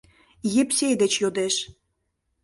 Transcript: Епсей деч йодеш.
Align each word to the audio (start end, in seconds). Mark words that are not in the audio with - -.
Епсей 0.61 0.93
деч 1.01 1.13
йодеш. 1.21 1.55